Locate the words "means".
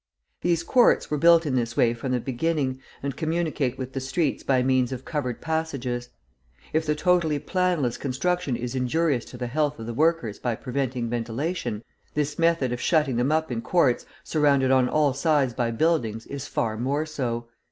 4.63-4.91